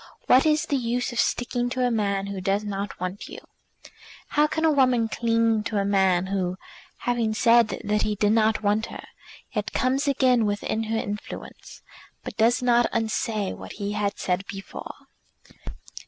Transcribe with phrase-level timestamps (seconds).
[0.25, 3.37] "What is the use of sticking to a man who does not want you?"
[4.29, 6.57] How can a woman cling to a man who,
[7.01, 9.05] having said that he did not want her,
[9.53, 11.83] yet comes again within her influence,
[12.23, 14.91] but does not unsay what he had said before?